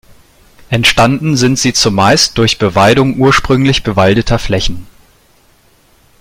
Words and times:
Entstanden 0.71 1.37
sind 1.37 1.59
sie 1.59 1.73
zumeist 1.73 2.39
durch 2.39 2.57
Beweidung 2.57 3.19
ursprünglich 3.19 3.83
bewaldeter 3.83 4.39
Flächen. 4.39 4.87